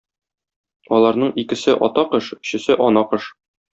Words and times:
Аларның 0.99 1.33
икесе 1.43 1.75
ата 1.89 2.07
кош, 2.15 2.31
өчесе 2.39 2.79
ана 2.87 3.05
кош. 3.13 3.29